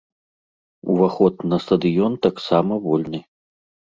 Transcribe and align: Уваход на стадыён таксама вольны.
Уваход 0.93 1.35
на 1.51 1.59
стадыён 1.65 2.13
таксама 2.27 2.73
вольны. 2.87 3.21